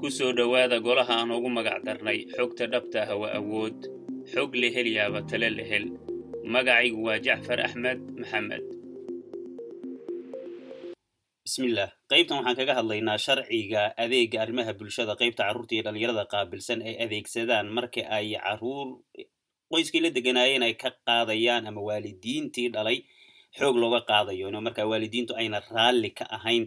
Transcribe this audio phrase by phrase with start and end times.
[0.00, 3.78] ku soo dhowaada golaha aan ugu magac darnay xogta dhabta ah waa awood
[4.32, 5.86] xog la helyaaba tale la hel.
[6.54, 8.64] Magacaygu waa jacfar axmed maxamed.
[11.44, 15.12] Bismillaah qaybtan waxaan kaga hadlaynaa sharciga adeega arrimaha bulshada.
[15.20, 18.88] Qaybta carruurta iyo dhallinyarada qaabilsan ay adeegsadaan marka ay carruur
[19.72, 22.98] qoyskii la deganaayeen ay ka qaadayaan ama waalidiintii dhalay
[23.58, 26.64] xoog looga qaadayo ino markaa waalidiintu ayna raalli ka ahayn.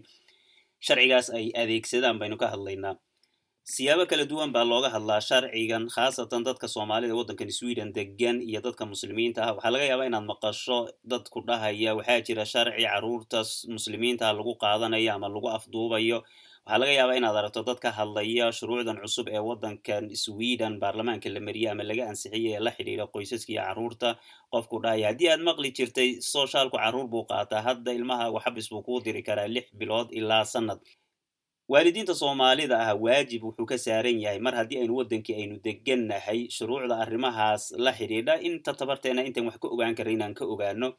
[0.86, 2.96] Sharcigaas ay adeegsadaan baynu ka hadlaynaa
[3.64, 8.84] siyaabo kala duwan baa looga hadlaa sharcigan khaasatan dadka soomaalida waddankan sweden degan iyo dadka
[8.86, 9.54] muslimiinta ah.
[9.56, 10.78] Waxaa laga yaabaa inaad maqasho
[11.12, 13.40] dadku dhahaya waxaa jira sharci carruurta
[13.76, 16.20] muslimiinta lagu qaadanayo ama lagu afduubayo.
[16.68, 21.40] Waxaa laga yaabaa inaad aragto dad ka hadlaya shuruucdan cusub ee waddankan sweden baarlamaanka la
[21.48, 24.10] mariyey ama laga ansixiyey ee la xidhiira qoysaska iyo carruurta
[24.54, 25.08] qofku dhahaya.
[25.16, 27.62] Haddii aad maqli jirtay soshaalku carruur buu qaataa.
[27.68, 30.80] Hadda ilmaha waxabis buu kuu diri karaa lix bilood ilaa sanad
[31.68, 36.98] waalidiinta soomaalida ah waajib wuxuu ka saaran yahay mar haddii aynu waddankii aynu degannahay shuruucda
[37.04, 40.94] arrimahaas la xidhiidha inta tabarteena intaan wax ka ogaan karra inaan ka ogaano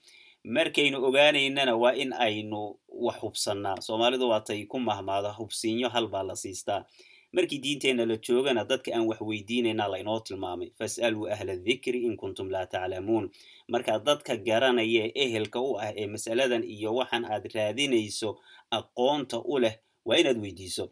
[0.44, 3.80] markaynu ogaanaynana waa in aynu wax hubsannaa.
[3.80, 6.84] Soomaalidu waatay ku mahmaada hubsiinyo hal baa la siistaa.
[7.32, 10.70] Markii diinteenna la joogana dadka aan wax weydiinaynaa laynoo tilmaamay.
[10.78, 13.30] Fas'aluu ahla dikri in kuntum laa taclamuun.
[13.68, 18.38] Marka dadka garanaya ehelka u ah ee mas'aladan iyo waxaan aad raadinayso
[18.70, 20.84] aqoonta u leh waa inaad weydiiso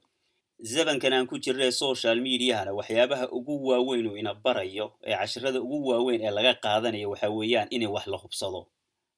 [0.72, 5.78] zabankan aan ku jirna social mediahana waxyaabaha ugu waaweyn uu ina barayo ee cashirada ugu
[5.91, 8.60] waaweyn ee laga qaadanayo waxa weeyaan inay wax la hubsado.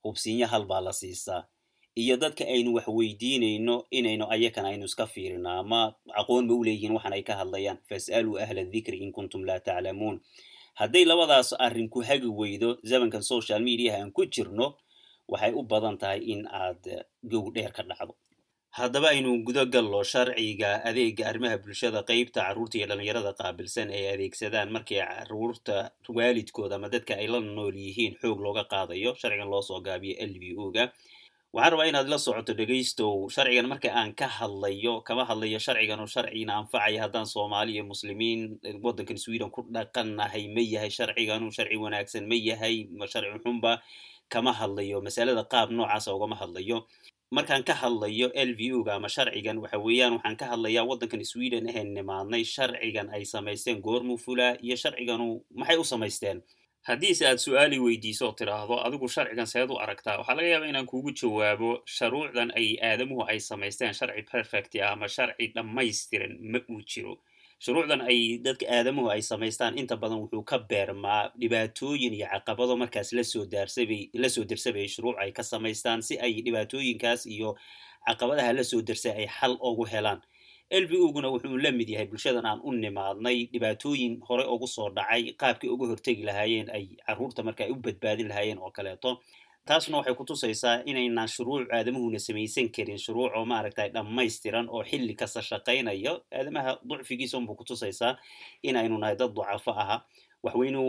[0.04, 1.44] Hubsiinyo hal baa la siisaa.
[1.94, 6.92] Iyo dadka aynu wax weydiinayno inaynu ayakan aynu iska fiirino ama aqoon ba u leeyihiin
[6.96, 7.78] waxan ay ka hadlayaan.
[7.88, 10.20] Fas'aluu ahla dikri in kuntum laa taclamuun.
[10.74, 14.66] Hadday labadaas arrin ku hagi weydo zamankan social mediaha aan ku jirno
[15.28, 16.84] waxay u badan tahay in aad
[17.22, 18.14] gow dheer ka dhacdo
[18.78, 24.68] haddaba aynu guda gallo sharciga adeega arrimaha bulshada qeybta carruurta iyo dhallinyarada qaabilsan ay adeegsadaan
[24.76, 25.76] markii carruurta
[26.18, 29.10] waalidkooda ama dadka ay la nool yihiin xoog looga qaadayo.
[29.20, 30.84] Sharcigan loo soo gaabiyo l v o ga.
[31.54, 33.30] Waxaan rabaa inaad la socoto dhegaystow.
[33.34, 38.40] Sharcigan marka aan ka hadlayo kama hadlayo sharcigan oo sharcina anfacaya haddaan soomaali iyo muslimiin
[38.84, 43.72] waddankan sweden ku dhaqannahay ma yahay sharciganu sharci wanaagsan ma yahay ma sharci xunba
[44.32, 44.98] kama hadlayo.
[45.06, 46.78] Masalada qaab noocaasa ugama hadlayo
[47.36, 51.22] markaan ka hadlayo l v o ga ama sharcigan waxa weeyaan waxaan ka hadlayaa waddankan
[51.32, 55.26] sweden aheen nimaadnay sharcigan ay samaysteen goormuu fulaa iyo sharciganu
[55.60, 56.38] maxay u samaysteen?
[56.88, 60.18] Haddiise aad su'aali weydiiso oo tidhaahdo adigu sharcigan seed u aragtaa.
[60.20, 65.08] Waxaa laga yaabaa inaan kugu jawaabo sharuucdan ay aadamuhu ay samaysteen sharci perfect ah ama
[65.16, 67.14] sharci dhammaystiran ma uu jiro
[67.62, 73.12] shuruucdan ay dadka aadamuhu ay samaystaan inta badan wuxuu ka beermaa dhibaatooyin iyo caqabado markaas
[73.12, 77.56] la soo daarsabay la soo darsabayay shuruuc ay ka samaystaan si ay dhibaatooyinkaas iyo
[78.06, 80.20] caqabadaha la soo darsay ay xal ugu helaan.
[80.70, 84.90] L v oguna wuxuu la mid yahay bulshadan aan u nimaadnay dhibaatooyin hore ugu soo
[84.90, 89.20] dhacay qaabkii uga hortegi lahaayeen ay carruurta marka ay u badbaadin lahaayeen oo kaleeto
[89.68, 95.14] taasna waxay ku tusaysaa inaynaan shuruuc aadamuhuna samaysan karin shuruuc oo maaragtay dhammaystiran oo xilli
[95.20, 96.12] kasta shaqaynayo.
[96.38, 98.12] Aadamaha ducfigiisa unbuu ku tusaysaa
[98.62, 99.96] inaynu nahay dad ducafo aha.
[100.44, 100.82] Waxwaynu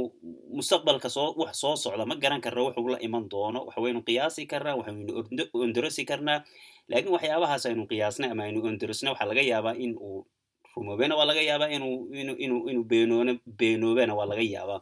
[0.58, 3.60] mustaqbalka soo wax soo socda ma garan karna wuxuu la iman doono.
[3.68, 5.24] Waxwaynu qiyaasi karnaa waxaynu
[5.64, 6.44] ondorosi karnaa
[6.92, 10.28] laakiin waxyaabahaas aynu qiyaasnay ama aynu ondorosnay waxaa laga yaabaa in uu
[10.76, 14.80] rumoobena waa laga yaabaa inuu inu inu inuu beenoona beenoobena waa laga yaabaa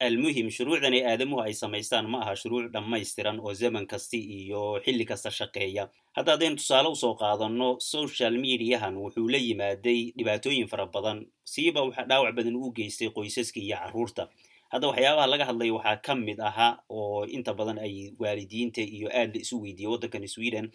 [0.00, 5.04] almuhim shuruucdan ee aadamuhu ay samaystaan ma aha shuruuc dhammaystiran oo zaman kasti iyo xilli
[5.10, 10.86] kasta shaqeeya hadda haddaynu tusaale u soo qaadano social mediahan wuxuu la yimaaday dhibaatooyin fara
[10.86, 14.28] badan siiba waxa dhaawac badan uu geystay qoysaska iyo carruurta
[14.72, 19.32] hadda waxyaabaha laga hadlaya waxaa ka mid ahaa oo inta badan ay waalidiinta iyo aad
[19.34, 20.66] la isu weydiiyey waddankan sweden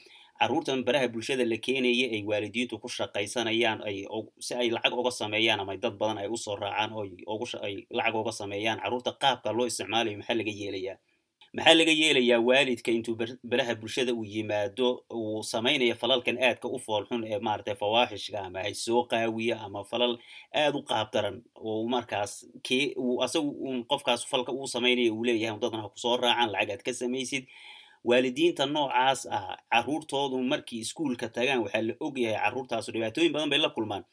[0.42, 3.98] carruurtan baraha bulshada la keenaya ay waalidiintu ku shaqaysanayaan ay
[4.46, 6.92] si ay lacag oga sameeyaan ama dad badan ay u soo raacaan
[7.68, 8.80] ay lacag oga sameeyaan.
[8.84, 10.98] Carruurta qaabka loo isticmaalayo maxaa laga yeelayaa?
[11.58, 13.16] Maxaa laga yeelayaa waalidka intuu
[13.52, 14.88] baraha bulshada uu yimaado
[15.20, 20.14] uu samaynayo falalkan aadka u foolxun ee maaragtay fawaaxishka ama hay soo qaawiya ama falal
[20.62, 21.38] aad u qaabdaran
[21.70, 22.34] oo markaas
[23.26, 26.82] asagu un qofkaas falka uu samaynayo uu leeyahay dadna ha ku soo raacaan lacag aad
[26.88, 27.44] ka samaysid
[28.10, 33.70] waalidiinta noocaas ah carruurtoodu markii iskuolka tagaan waxaa la ogyahay carruurtaasu dhibaatooyin badan bay la
[33.70, 34.04] kulmaan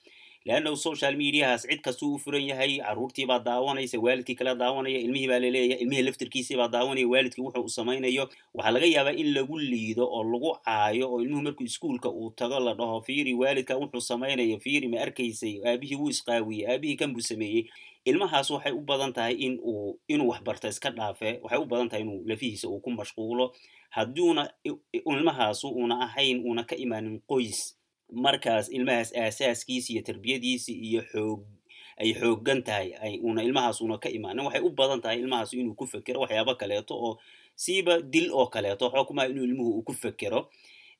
[0.49, 5.39] leanna social mediahaas cid kastuu u furan yahay carruurtiibaa daawanaysa waalidkii kala daawanaya ilmihii baa
[5.45, 8.25] la leeyahay ilmihii laftirkiisiibaa daawanaya waalidkii wuxuu u samaynayo
[8.55, 12.61] waxaa laga yaabaa in lagu liido oo lagu caayo oo ilmuhu markuu iskuolka uu tago
[12.67, 17.21] la dhaho fiiri waalidka wuxuu samaynayo fiiri ma arkaysay aabihii wuu isqaawiyey aabihii kan buu
[17.31, 17.65] sameeyey
[18.05, 22.03] ilmahaas waxay u badan tahay in uu inuu waxbarta iska dhaafe waxay u badan tahay
[22.05, 23.47] inuu lafihiisa uu ku mashquulo
[23.97, 24.51] hadduuna
[24.93, 27.78] ilmahaasu una ahayn una ka imaanin qoys
[28.13, 31.41] markaas ilmahaas aasaaskiisi iyo tarbiyadiisi iyo xoog
[31.99, 34.45] ay xoogan tahay ay una ilmahaas una ka imaanin.
[34.47, 37.19] Waxay u badan tahay ilmahaas inuu ku fekero waxyaabo kaleeto oo
[37.57, 38.91] siiba dil oo kaleeto.
[38.95, 40.49] Xokmaa inuu ilmuhu uu ku fekero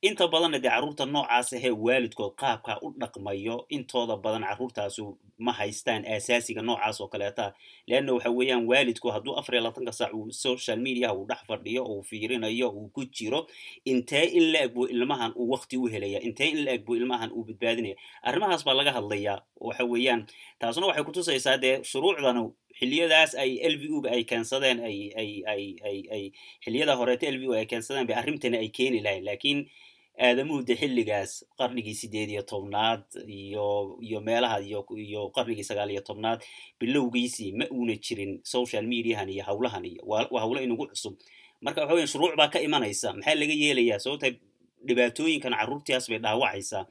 [0.03, 6.05] inta badanna dee carruurta noocaas ahee waalidkood qaabkaa u dhaqmayo intooda badan carruurtaasu ma haystaan
[6.07, 7.53] asaasiga noocaas oo kaleeta.
[7.87, 11.83] Leanna waxa weeyaan waalidku hadduu afar iyo labatanka saac uu social mediaha uu dhex fadhiyo
[11.85, 13.47] uu fiirinayo uu ku jiro
[13.85, 16.95] intee in la eg buu ilmahan uu wakti u helaya intee in la eg buu
[16.97, 20.27] ilmahan uu badbaadinaya arrimahaas baa laga hadlayaa waxa weeyaan.
[20.59, 22.39] Taasuna waxay kutusaysaa dee shuruucdan
[22.79, 26.25] xiliyadaas ay l v uga ay keensadeen ay ay ay ay ay
[26.65, 29.25] xiliyada horeeta l v u ay keensadeen bay arrintani ay keeni lahayn.
[29.25, 29.67] Laakiin
[30.27, 33.67] aadamuhu de xilligaas qarnigii sideed iyo tobnaad iyo
[34.07, 34.83] iyo meelaha iyo
[35.37, 36.41] qarnigii sagaal iyo tobnaad
[36.81, 41.15] bilowgiisii ma uuna jirin social mediahan iyo hawlahan iyo waa hawlo inugu cusub.
[41.61, 43.13] Marka waxa weya shuruuc baa ka imanaysa.
[43.13, 43.99] Maxaa laga yeelayaa?
[43.99, 44.29] Sababta
[44.87, 46.83] dhibaatooyinkan carruurtiaas bay dhaawacaysaa.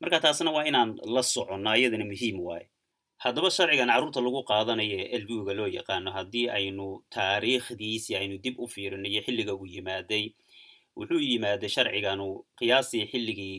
[0.00, 2.66] Marka taasna waa inaan la soconna iyadana muhiim waaye
[3.22, 8.36] haddaba sharcigan carruurta lagu qaadanayo ee l v uga loo yaqaano haddii aynu taariikhdiisi aynu
[8.44, 10.24] dib u fiirino iyo xilliga uu yimaaday
[10.98, 12.26] wuxuu yimaaday sharciganu
[12.58, 13.56] qiyaastii xilligii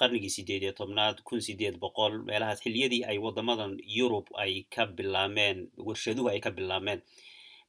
[0.00, 5.58] qarnigii sideed iyo tobnaad kun sideed boqol meelahaas xilliyadii ay waddamadan yurub ay ka bilaabmeen
[5.86, 7.00] warshaduhu ay ka bilaabmeen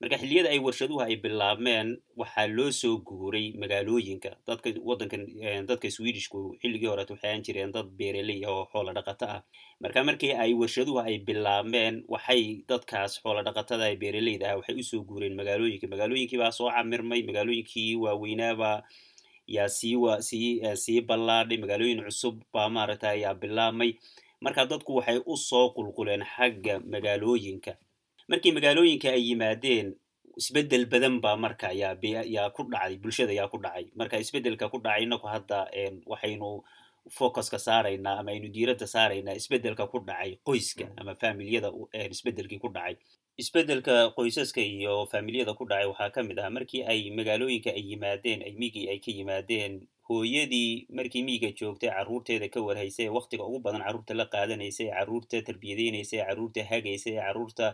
[0.02, 1.88] marka xilliyada ay warshaduhu ay bilaabmeen
[2.22, 4.32] waxaa loo soo guuray magaalooyinka.
[4.48, 5.22] Dadka waddankan
[5.68, 9.42] dadka swedishku xilligii horeet waxay aan jireen dad beereley oo xoola dhaqato ah.
[9.84, 14.84] Marka markii ay warshaduhu ay bilaabmeen waxay dadkaas xoola dhaqatada ee beereleyda ah waxay u
[14.84, 15.88] soo guureen magaalooyinka.
[15.94, 18.78] Magaalooyinkii baa soo camirmay magaalooyinkii waaweynaabaa
[19.56, 23.92] yaa sii wa sii sii ballaadhay magaalooyin cusub baa maaragtay ayaa bilaabmay.
[24.42, 27.76] Marka dadku waxay u soo qulquleen xagga magaalooyinka
[28.32, 29.88] markii magaalooyinka ay yimaadeen
[30.42, 31.96] isbeddel badan baa marka yaa
[32.36, 33.86] yaa ku dhacday bulshada yaa ku dhacay.
[34.00, 35.60] Marka isbeddelka ku dhacay inaku hadda
[36.12, 36.52] waxaynu
[37.18, 41.70] focuska saaraynaa ama aynu diiradda saaraynaa isbeddelka ku dhacay qoyska ama familiyada
[42.16, 42.96] isbeddelkii ku dhacay.
[43.40, 48.40] Isbeddelka qoysaska iyo familiyada ku dhacay waxaa ka mid ah markii ay magaalooyinka ay yimaadeen
[48.48, 49.74] ay migii ay ka yimaadeen
[50.10, 54.94] hooyadii markii miiga joogtay carruurteeda ka warhaysay ee waktiga ugu badan carruurta la qaadanaysay ee
[54.98, 57.68] carruurta tarbiyadeynaysay ee carruurta hagaysay ee carruurta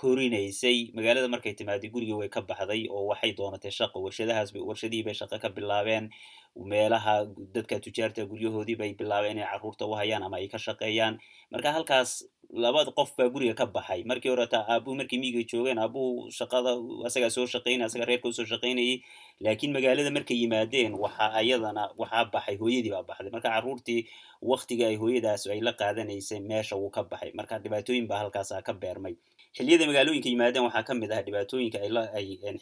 [0.00, 0.92] korinaysay.
[0.96, 3.96] Magaalada markay timaaday gurigii way ka baxday oo waxay doonatay shaqo.
[4.04, 6.10] Warshadahaas warshadihii bay shaqo ka bilaabeen.
[6.56, 7.14] Meelaha
[7.54, 11.18] dadka tujaarta guryahoodii bay bilaabeen inay carruurta u hayaan ama ay ka shaqeeyaan.
[11.52, 14.04] Marka halkaas labada qof baa guriga ka baxay.
[14.04, 16.76] Markii horeta aabuu markii miiga joogeen aabuu shaqada
[17.08, 19.00] asagaa soo shaqaynay asaga reerka u soo shaqaynayay
[19.40, 23.30] laakiin magaalada markay yimaadeen waxaa ayadana waxaa baxay hooyadii baa baxday.
[23.34, 24.00] Marka carruurtii
[24.42, 27.30] waktiga ay hooyadaas ay la qaadanaysay meesha wuu ka baxay.
[27.38, 29.14] Marka dhibaatooyin baa halkaasa ka beermay.
[29.56, 31.78] Xilliyada magaalooyinka yimaadeen waxaa ka mid ahaa dhibaatooyinka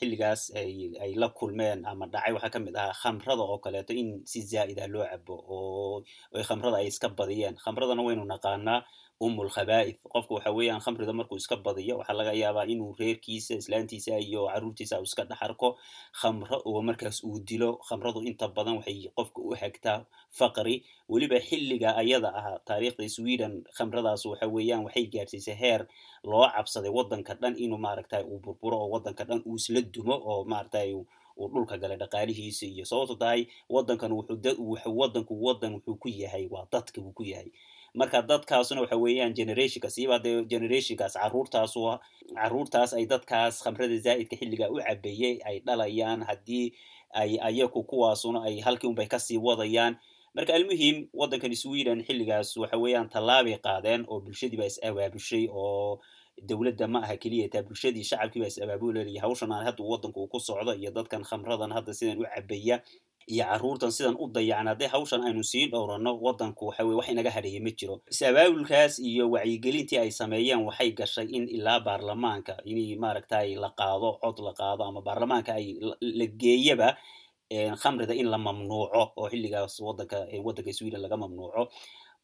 [0.00, 2.32] xilligaas ay la kulmeen ama dhacay.
[2.37, 6.05] Waxaa ka mid ahaa khamrada oo kaleeto in si zaa'id ah loo cabo oo
[6.49, 7.55] khamrada ay iska badiyeen.
[7.64, 8.81] Khamradana waynu naqaanaa
[9.20, 14.17] umul khabaa'id qofka waxa weeyaan khamrida markuu iska badiyo waxaa laga yaabaa inuu reerkiisa islaantiisa
[14.19, 15.69] iyo carruurtiisa u iska dhex arko.
[16.20, 19.99] Khamro oo markaas uu dilo khamradu inta badan waxay qofka u hagtaa
[20.38, 20.76] faqri.
[21.08, 25.82] Weliba xilliga ayada ah taariikhda sweden khamradaas waxa weeyaan waxay gaadhsiisay heer
[26.25, 30.44] loo cabsaday waddanka dhan inuu maaragtay uu burburo oo waddanka dhan uu isla dumo oo
[30.52, 36.44] maaragtay uu dhulka galay dhaqaalihiisa iyo sababto tahay waddankan wuxuu waddanku waddan wuxuu ku yahay
[36.52, 37.48] waa dadka buu ku yahay
[37.94, 41.81] marka dadkaasuna waxa weeyaan generationka siiba dee generationkaas carruurtaasu
[42.35, 46.73] carruurtaas ay dadkaas khamrada zaa'idka xilligaa u cabeeyey ay dhalayaan haddii
[47.20, 49.97] ay ayaku kuwaasuna ay halkii unbay ka sii wadayaan.
[50.35, 55.99] Marka almuhim waddankan sweden xilligaas waxa weeyaan tallaabay qaadeen oo bulshadii baa is abaabushay oo
[56.49, 60.73] dowladda ma aha keliya bulshadii shacabkii baa is abaabulaya hawshan aan hadda waddanku ku socdo
[60.75, 62.79] iyo dadkan khamradan hadda sidan u cabaya
[63.34, 67.31] iyo carruurtan sidan u dayacan haddii hawshan aynu sii dhowrano waddanku waxa weye wax inaga
[67.37, 67.94] hadheeya ma jiro.
[68.13, 74.39] Is-abaabulkaas iyo wacyigelintii ay sameeyeen waxay gashay in ilaa baarlamaanka in maaragtay la qaado cod
[74.46, 75.67] la qaado ama baarlamaanka ay
[76.19, 76.89] la geeyaba
[77.82, 81.63] khamrida in la mamnuuco oo xilligaas waddanka waddanka sweden laga mamnuuco.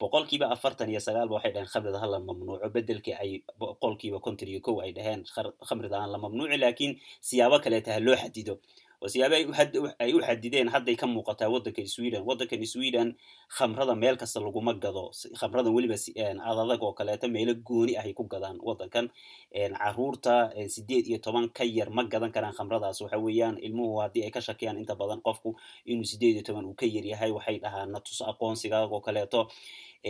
[0.00, 4.76] Boqolkiiba afartan iyo sagaalba waxay dhaheen khamrida hala mamnuuco bedelkii ay boqolkiiba konton iyo kow
[4.84, 5.22] ay dhaheen
[5.68, 6.92] khamrida aan la mamnuuci laakiin
[7.28, 8.54] siyaabo kaleeta ha loo xadido
[9.06, 9.34] oo siyaabo
[10.02, 12.22] ay u xadideen hadday ka muuqataa waddanka sweden.
[12.26, 13.08] Waddankan sweden
[13.56, 15.04] khamrada meel kasta laguma gado.
[15.38, 15.94] Khamradan weliba
[16.50, 19.06] adadag oo kaleeto meelo gooni ahay ku gadaan waddankan.
[19.54, 22.98] Carruurta sideed iyo toban ka yar ma gadan karaan khamradaas.
[23.00, 25.54] Waxa weeyaan ilmuhu haddii ay ka shakiyaan inta badan qofku
[25.86, 29.46] inuu sideed iyo toban uu ka yar yahay waxay dhahaan natus aqoonsiga oo kaleeto.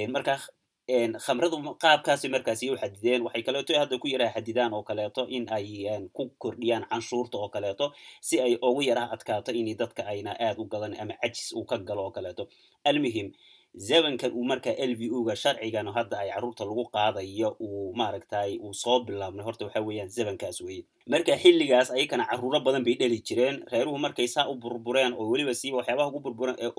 [0.09, 0.41] Marka
[0.88, 5.66] khamradu qaabkaasi markaasi u xadideen waxay kaleeto hadda ku yaraha xadidaan oo kaleeto in ay
[6.14, 7.90] ku kordhiyaan canshuurta oo kaleeto
[8.21, 11.78] si ay ugu yaraha adkaato in dadka ayna aad u gadan ama cajis uu ka
[11.78, 12.47] galo oo kaleeto.
[12.85, 13.33] Almuhim
[13.76, 18.56] zamankan uu markaa l v o ga sharcigan hadda ay carruurta lagu qaadayo uu maaragtay
[18.59, 23.18] uu soo bilaabnay horta waxa weeyaan zamankaas weye marka xilligaas ayakana carruuro badan bay dheli
[23.28, 26.09] jireen reeruhu markay saa u burbureen oo weliba siiba waxyaabaha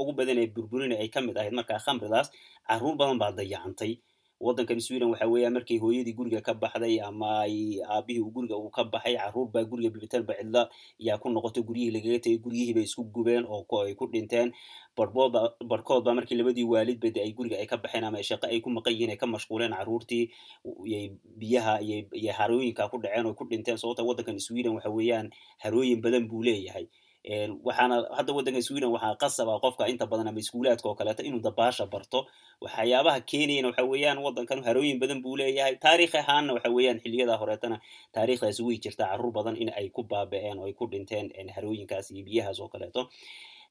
[0.01, 2.27] ugu badan ee burburin ay ka mid ahayd markaa khamridaas
[2.69, 3.93] carruur badan baa dayacantay
[4.39, 8.84] waddankan sweden waxa weeya markay hooyadii guriga ka baxday ama ay aabihii guriga uu ka
[8.86, 10.70] baxay carruur baa guriga bibitanba cidla
[11.01, 14.53] yaa ku noqotay guryihii lagaga tegay guryihii bay isku gubeen oo ay ku dhinteen.
[14.98, 18.62] Barhboodba barhkood baa markii labadii waalidba de ay guriga ay ka baxeen ama shaqo ay
[18.62, 20.29] ku maqan yihiin ay ka mashquuleen carruurtii
[20.86, 23.77] yay biyaha iyo harooyinka ku dhaceen oo ku dhinteen.
[23.82, 25.34] Sababta waddankan sweden waxa weeyaan
[25.65, 26.86] harooyin badan buu leeyahay
[27.67, 31.86] waxaana hadda waddanka sweden waxaa qasaba qofka inta badan ama iskuulaadka oo kaleeto inuu dabaasha
[31.93, 32.19] barto.
[32.63, 35.75] Waxyaabaha keenayana waxa weeyaan waddankan harooyin badan buu leeyahay.
[35.75, 37.77] Taarikh ahaanna waxa weeyaan xiliyada horeetana
[38.15, 42.24] taariikhdaasi way jirtaa carruur badan in ay ku baaba'een oo ay ku dhinteen harooyinkaas iyo
[42.27, 43.01] biyahaas oo kaleeto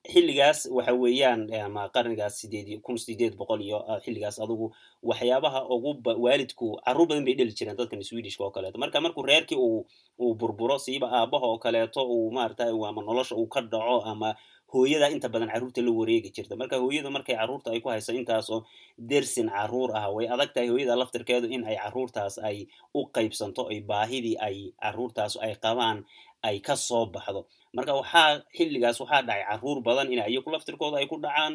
[0.05, 4.73] xilligaas waxa weeyaan ama qarnigaas sideed kun sideed boqol iyo xilligaas adugu
[5.03, 5.91] waxyaabaha ugu
[6.25, 8.79] waalidku carruur badan bay dheli jireen dadkan swedishka oo kaleeto.
[8.79, 9.87] Marka markuu reerkii uu
[10.19, 14.35] uu burburo siiba aabaha oo kaleeto uu maaragtay ama nolosha uu ka dhaco ama
[14.73, 16.55] hooyada inta badan carruurta la wareegi jirta.
[16.57, 18.63] Marka hooyadu markay carruurta ay ku hayso intaasoo
[18.99, 23.81] dersin carruur ah way adag tahay hooyada laftirkeedu in ay carruurtaas ay u qaybsanto ay
[23.83, 26.05] baahidii ay carruurtaas ay qabaan
[26.43, 31.07] ay ka soo baxdo marka waxaa xilligaas waxaa dhacay carruur badan in iyagu laftirkooda ay
[31.11, 31.55] ku dhacaan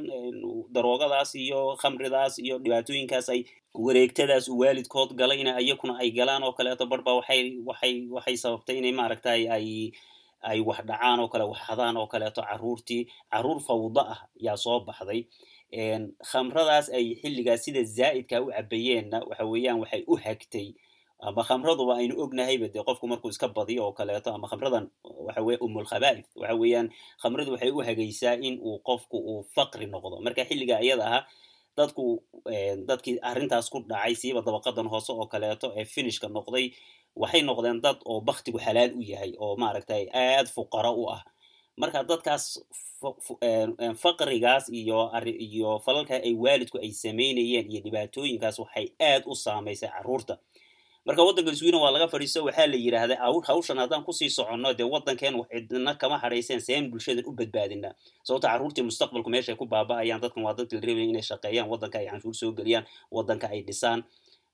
[0.75, 3.41] daroogadaas iyo khamridaas iyo dhibaatooyinkaas ay
[3.73, 8.77] wareegtadaas uu waalidkood galay in iyakuna ay galaan oo kaleeto barhba waxay waxay waxay sababtay
[8.79, 9.67] inay maaragtay ay
[10.51, 13.01] ay wax dhacaan oo kale wax hadaan oo kaleeto carruurtii
[13.31, 15.21] carruur fawda ah yaa soo baxday.
[16.31, 20.67] Khamradaas ay xilligaas sida zaa'idka u cabayeenna waxa weeyaan waxay u hagtay
[21.27, 24.85] ama khamraduba aynu ognahayba dee qofku markuu iska badiyo oo kaleeto ama khamradan
[25.27, 26.87] waxa weye umulkhaba'ith waxa weeyaan
[27.21, 30.15] khamradu waxay u hagaysaa in uu qofku uu faqri noqdo.
[30.25, 31.23] Marka xilliga iyada ahaa
[31.77, 32.03] dadku
[32.89, 36.65] dadkii arrintaas ku dhacay siiba dabaqadan hoose oo kaleeto ee finishka noqday
[37.21, 41.21] waxay noqdeen dad oo baktigu xalaal u yahay oo maaragtay aad fuqaro u ah.
[41.81, 42.43] Marka dadkaas
[44.03, 44.99] faqrigaas iyo
[45.47, 50.37] iyo falalka ay waalidku ay samaynayeen iyo dhibaatooyinkaas waxay aad u saamaysay carruurta
[51.05, 53.15] marka waddanka sweden waa laga fadhiisto waxaa la yidhaahda
[53.47, 57.93] hawshan haddaan ku sii soconno dee waddankeen cidna kama hadhayseen seen bulshadan u badbaadinaa
[58.23, 62.07] sababta carruurtii mustaqbalku meeshay ku baaba'ayaan dadkan waa dadka la rabaya inay shaqeeyaan waddanka ay
[62.11, 64.03] canshuur soo geliyaan waddanka ay dhisaan.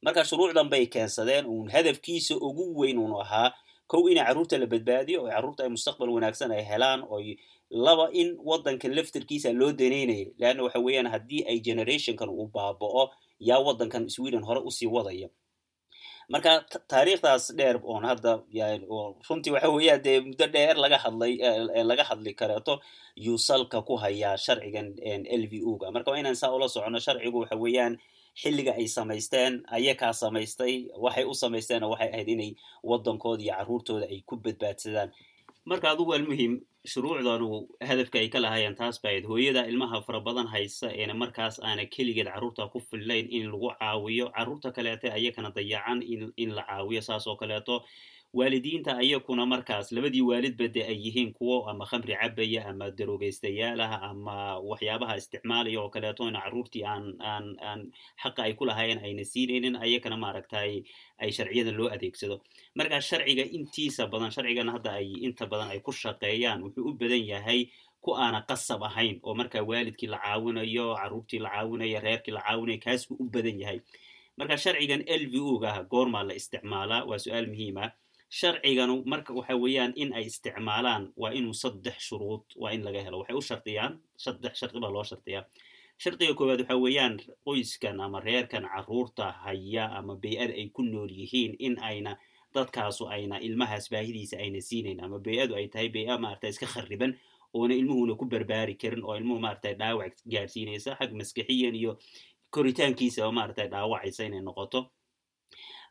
[0.01, 3.51] Marka shuruucdan bay keensadeen uun hadafkiisa ugu weyn uunu ahaa
[3.87, 7.35] kow in carruurta la badbaadiyo oo carruurta ay mustaqbal wanaagsan ay helaan oy
[7.69, 13.03] laba in waddanka laftirkiisa loo danaynayo leanna waxa weeyaan haddii ay generationkan uu baaba'o
[13.39, 15.27] yaa waddankan sweden hore u sii wadaya
[16.33, 16.51] marka
[16.91, 18.31] taariikhdaas dheer oon hadda
[19.29, 21.33] runtii waxa weeyaan dee muddo dheer laga hadlay
[21.91, 22.73] laga hadli kareeto
[23.25, 24.87] yuu salka ku hayaa sharcigan
[25.41, 27.93] l v o ga marka waa inaan saa ula socono sharcigu waxa weeyaan
[28.41, 30.73] xilliga ay samaysteen ayakaa samaystay
[31.05, 32.51] waxay u samaysteena waxay ahayd inay
[32.89, 35.09] waddankooda iyo carruurtooda ay ku badbaadsadaan.
[35.69, 36.53] Marka adugu almuhim
[36.91, 37.47] shuruucdanu
[37.89, 42.27] hadafka ay ka lahaayeen taas ba hooyada ilmaha fara badan haysa eena markaas aana keligeed
[42.33, 45.99] carruurta ku fillayn in lagu caawiyo carruurta kaleete ayakana dayacan
[46.43, 47.75] in la caawiyo saas oo kaleeto
[48.37, 53.93] waalidiinta ayakuna markaas labadii waalidba de ay yihiin kuwo ama khamri cabaya ama darogaystayaal ah
[54.11, 54.37] ama
[54.69, 57.81] waxyaabaha isticmaalaya oo kaleeto in carruurtii aan aan aan
[58.21, 60.83] xaqa ay ku lahaayeen ayna siinaynin ayakana maaragtay
[61.23, 62.35] ay sharciyadan loo adeegsado.
[62.77, 67.23] Marka sharciga intiisa badan sharcigan hadda ay inta badan ay ku shaqeeyaan wuxuu u badan
[67.33, 67.61] yahay
[68.05, 72.79] ku aana qasab ahayn oo marka waalidkii la caawinayo carruurtii la caawinayo reerkii la caawinayo
[72.85, 73.79] kaas buu u badan yahay.
[74.37, 77.85] Marka sharcigan l v o ga goormaa la isticmaalaa waa su'aal muhiima
[78.29, 83.19] sharciganu marka waxa weeyaan in ay isticmaalaan waa inuu saddex shuruud waa in laga helo.
[83.19, 85.45] Waxay u shardiyaan saddex shardi baa loo shardiyaa
[85.97, 87.15] shardiga koowaad waxa weeyaan
[87.45, 92.17] qoyskan ama reerkan carruurta haya ama bay-ada ay ku nool yihiin in ayna
[92.53, 97.15] dadkaasu ayna ilmahaas baahidiisa ayna siinayn ama bay-adu ay tahay bay-a maarata iska khariban
[97.53, 101.97] oona ilmuhuna ku barbaari karin oo ilmuhu maarata dhaawac gaadhsiinaysa xag maskixiyan iyo
[102.49, 104.91] koritaankiisaba maarata dhaawacaysa inay noqoto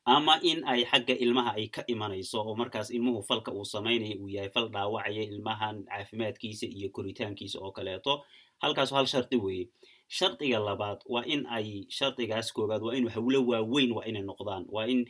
[0.06, 4.30] ama in ay xagga ilmaha ay ka imanayso oo markaas ilmuhu falka uu samaynayo uu
[4.30, 8.22] yahay fal dhaawacaya ilmahan caafimaadkiisa iyo koritaankiisa oo kaleeto.
[8.62, 9.66] Halkaas hal shardi weeye.
[10.08, 14.64] Shardiga labaad waa in ay shardigaas koobaad waa in hawlo waaweyn waa inay noqdaan.
[14.70, 15.00] Waa in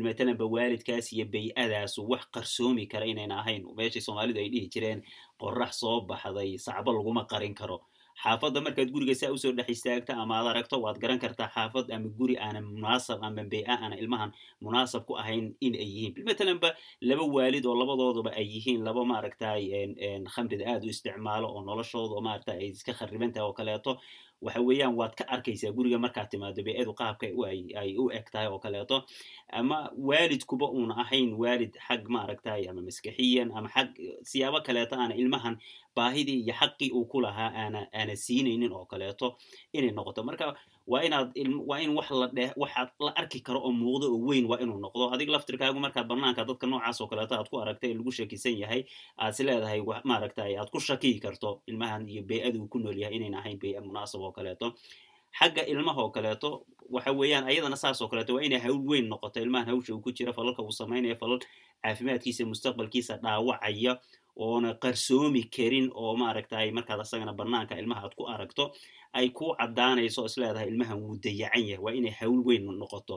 [0.00, 3.62] matalanba waalidkaas iyo bay-adaasu wax qarsoomi kara inayna ahayn.
[3.76, 5.00] Meeshii soomaalidu ay dhihi jireen
[5.38, 7.84] qorax soo baxday sacbo laguma qarin karo
[8.22, 11.86] xaafadda markaad guriga saa u soo dhex istaagta ama ad aragto waad garan kartaa xaafad
[11.96, 14.30] ama guri aana munaasab ama bey-a aana ilmahan
[14.64, 16.24] munaasab ku ahayn in ay yihiin.
[16.28, 16.68] Matalanba
[17.08, 19.62] laba waalid oo labadooduba ay yihiin laba maaragtay
[20.34, 23.92] khamrida aad u isticmaalo oo noloshooda maaragta ay iska kharibantahay oo kaleeto
[24.44, 27.26] waxa weeyaan waad ka arkaysaa guriga markaad timaado bee-adu qaabka
[27.80, 29.04] ay u eg tahay oo kaleeto.
[29.52, 33.88] Ama waalidkuba uuna ahayn waalid xag maaragtay ama maskaxiyan ama xag
[34.22, 35.56] siyaabo kaleeto aana ilmahan
[35.96, 39.36] baahidii iyo xaqii uu ku lahaa aana aana siinaynin oo kaleeto
[39.72, 40.22] inay noqoto.
[40.22, 40.54] Marka
[40.86, 41.30] waa inaad
[41.66, 44.78] waa in wax la dheh waxaad la arki karo oo muuqdo oo weyn waa inuu
[44.78, 45.10] noqdo.
[45.14, 48.84] Adig laftirkaagu markaad banaanka dadka noocaas oo kaleeto aad ku aragtay ee lagu shakisan yahay
[49.18, 53.16] aad is leedahay maaragtay aad ku shakiyi karto ilmahan iyo bee-adu uu ku nool yahay
[53.18, 54.72] inayn ahayn bee-a munaasab oo kaleeto.
[55.38, 59.40] Xagga ilmaha oo kaleeto waxa weeyaan ayadana saas oo kaleeto waa inay hawl weyn noqoto.
[59.42, 61.40] Ilmahan hawsha uu ku jira falalka uu samaynayo falal
[61.82, 63.98] caafimaadkiisa mustaqbalkiisa dhaawacaya
[64.36, 68.64] oona qarsoomi karin oo maaragtay markaad asagana banaanka ilmaha aad ku aragto
[69.12, 73.16] ay ku caddaanayso is leedahay ilmahan wuu dayacan yahay waa inay hawl weyn noqoto.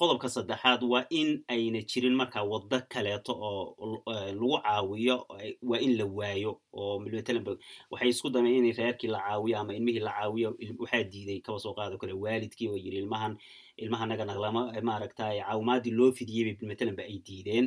[0.00, 5.16] Qodobka saddexaad waa in ayna jirin markaa waddo kaleeto oo lagu caawiyo
[5.62, 7.52] waa in la waayo oo matalanba
[7.90, 10.48] waxay isku dameen inay reerkii la caawiyo ama ilmihii la caawiyo
[10.78, 13.36] waxaa diiday kaba soo qaado kale waalidkii oo yidhi ilmahan
[13.76, 17.66] ilmahanagana lama maaragtay caawimaadii loo fidiyey matalanba ay diideen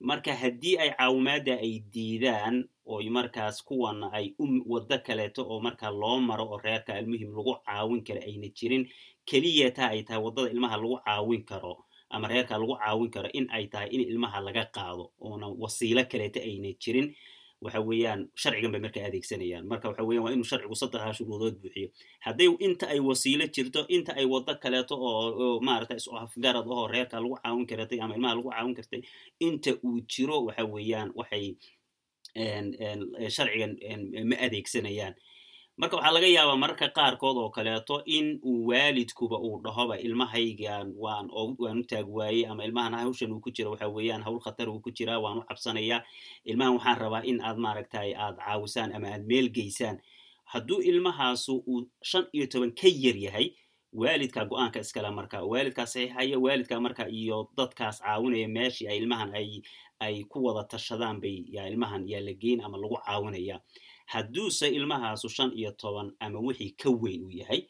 [0.00, 2.56] marka haddii ay caawimaadda ay diidaan
[2.90, 4.26] oo markaas kuwana ay
[4.72, 8.84] waddo kaleeto oo markaa loo maro oo reerka almuhim lagu caawin kara ayna jirin
[9.28, 11.74] keliya taa ay tahay waddada ilmaha lagu caawin karo
[12.10, 16.40] ama reerka lagu caawin karo in ay tahay in ilmaha laga qaado oona wasiilo kaleeto
[16.40, 17.08] ayna jirin
[17.64, 19.64] waxa weeyaan sharcigan bay markaa adeegsanayaan.
[19.70, 21.88] Marka waxa weyan waa inuu sharcigu saddexdaa shuruudood buuxiyo.
[22.26, 27.16] Hadday inta ay wasiilo jirto inta ay waddo kaleeto oo maarata isu afgarad ahoo reerka
[27.20, 29.00] lagu caawin karatay ama ilmaha lagu caawin kartay
[29.46, 31.46] inta uu jiro waxa weeyaan waxay
[33.36, 33.72] sharcigan
[34.30, 35.14] ma adeegsanayaan
[35.80, 41.26] marka waxaa laga yaabaa mararka qaarkood oo kaleeto in uu waalidkuba uu dhahoba ilmahaygan waan
[41.62, 44.80] waan u taag waayey ama ilmahan hawshan uu ku jira waxa weeyaan hawl khatar uu
[44.84, 46.00] ku jiraa waan u cabsanayaa
[46.50, 49.96] ilmahan waxaan rabaa in aad maaragtay aad caawisaan ama aad meel geysaan.
[50.52, 53.46] Hadduu ilmahaasu uu shan iyo toban ka yar yahay
[53.92, 59.48] waalidka go'aanka iskale marka waalidkaa saxiixaya waalidka marka iyo dadkaas caawinaya meeshii ay ilmahan ay
[60.04, 63.56] ay ku wada tashadaan bay yaa ilmahan yaa la geyn ama lagu caawinaya
[64.12, 67.62] hadduuse ilmahaasu shan iyo toban ama wixii ka weyn uu yahay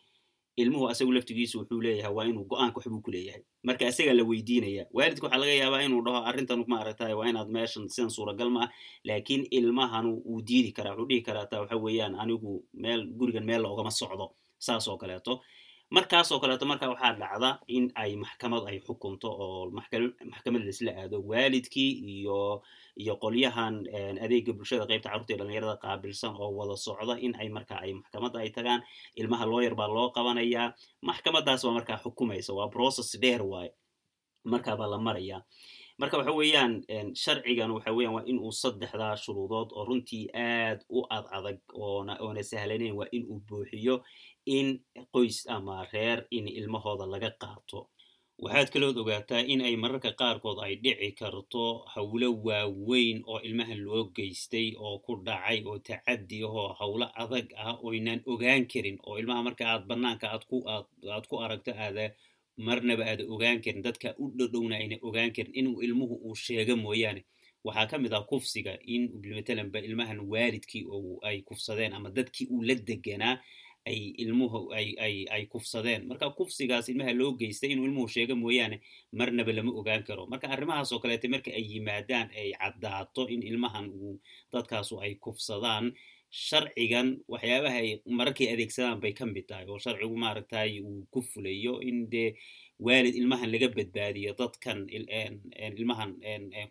[0.60, 3.42] ilmuhu asagu laftigiisu wuxuu leeyahay waa inuu go'aanka waxbuu ku leeyahay.
[3.66, 7.88] Marka isagaa la weydiinaya waalidka waxaa laga yaabaa inuu dhaho arrintan maaragtay waa inaad meeshan
[7.88, 8.70] sidan suuragal ma ah.
[9.04, 13.62] Laakiin ilmahanu wuu diidi karaa wuxuu dhihi karaa taa waxa weeyaan anigu meel gurigan meel
[13.62, 14.26] loogama socdo
[14.58, 15.40] saas oo kaleeto
[15.90, 19.70] markaas oo kaleeto marka waxaa dhacda in ay maxkamad ay xukunto oo
[20.30, 22.62] maxkamad laisla aado waalidkii iyo
[23.02, 23.74] iyo qolyahan
[24.24, 28.38] adeega bulshada qaybta carruurta iyo dhalinyarada qaabilsan oo wada socda in ay marka ay maxkamadda
[28.38, 28.80] ay tagaan.
[29.20, 33.72] Ilmaha looyar baa loo qabanayaa maxkamadaas baa markaa xukumaysa waa process dheer waaye
[34.52, 35.42] markaa baa la marayaa
[36.00, 36.72] marka waxa weeyaan
[37.22, 42.40] sharcigan waxa weyan waa inuu saddexdaa shuruudood oo runtii aad u ad adag oona oona
[42.42, 43.94] sahlanayn waa inuu buuxiyo
[44.46, 44.80] in
[45.12, 47.88] qoys ama reer in ilmahooda laga qaato.
[48.40, 54.04] Waxaad kalood ogaataa in ay mararka qaarkood ay dhici karto howlo waaweyn oo ilmahan loo
[54.16, 59.42] geystay oo ku dhacay oo tacaddi ahoo howlo adag ah oynan ogaan karin oo ilmaha
[59.42, 62.04] marka aad banaanka aad ku aragto aada
[62.56, 67.22] marnaba aada ogaan karin dadka u dhodhowna ayna ogaan karin inuu ilmuhu uu sheego mooyaane.
[67.64, 69.02] Waxaa ka mid ah kufsiga in
[69.36, 73.36] matalanba ilmahan waalidkii oo ay kufsadeen ama dadkii uu la deganaa
[73.86, 76.06] ay ilmuhu ay kufsadeen.
[76.08, 78.80] Marka kufsigaas ilmaha loo geystay inuu ilmuhu sheego mooyaane
[79.12, 80.26] marnaba lama ogaan karo.
[80.26, 84.20] Marka arrimahaas oo kaleete marka ay yimaadaan ay caddaato in ilmahan uu
[84.52, 85.92] dadkaasu ay kufsadaan
[86.30, 89.66] sharcigan waxyaabaha ay mararkay adeegsadaan bay ka mid tahay.
[89.66, 92.36] Oo sharcigu maaragtay uu ku fulayo in dee
[92.80, 94.86] waalid ilmahan laga badbaadiyo dadkan
[95.76, 96.10] ilmahan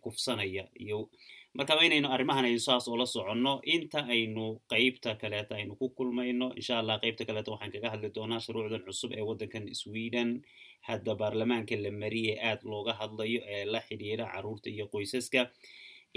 [0.01, 1.09] kufsanaya iyo
[1.57, 5.87] marka waa inaynu arrimahan aynu saas oo la soconno inta aynu qeybta kaleeta aynu ku
[5.97, 10.29] kulmayno insha allah qeybta kaleeta waxaan kaga hadli doonaa shuruucdan cusub ee waddankan sweden
[10.87, 15.41] hadda baarlamaanka la mariye aad looga hadlayo ee la xidhiira carruurta iyo qoysaska.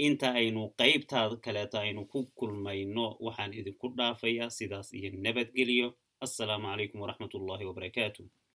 [0.07, 5.87] Inta aynu qeybta kaleeta aynu ku kulmayno waxaan idinku dhaafayaa sidaas iyo nabadgelyo
[6.25, 8.21] assalaamu calaykum waraxmat ullahi wabarakaatu